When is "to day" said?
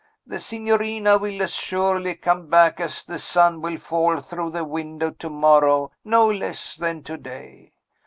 7.03-7.73